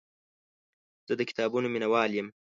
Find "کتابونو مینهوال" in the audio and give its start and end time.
1.29-2.11